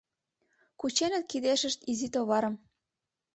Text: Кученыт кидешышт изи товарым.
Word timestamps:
Кученыт 0.79 1.23
кидешышт 1.31 1.79
изи 1.91 2.07
товарым. 2.13 2.55